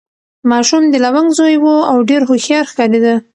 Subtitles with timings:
[0.51, 3.13] ماشوم د لونګ زوی و او ډېر هوښیار ښکارېده.